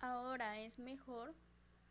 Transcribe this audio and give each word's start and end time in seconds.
ahora 0.00 0.58
es 0.60 0.78
mejor 0.78 1.34